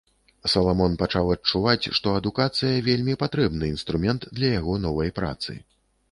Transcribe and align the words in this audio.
Саламон 0.51 0.93
пачаў 1.01 1.25
адчуваць, 1.33 1.89
што 1.97 2.13
адукацыя 2.19 2.79
вельмі 2.87 3.13
патрэбны 3.23 3.69
інструмент 3.73 4.25
для 4.39 4.49
яго 4.55 4.73
новай 4.87 5.13
працы. 5.21 5.57